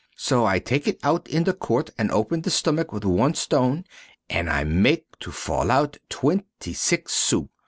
[0.17, 3.85] So I take it out in the court and open the stomach with one stone
[4.31, 7.47] and I make to fall out 26 sous!